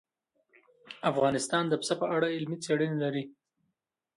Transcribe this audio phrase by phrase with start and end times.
[1.11, 3.23] افغانستان د پسه په اړه علمي څېړنې لري.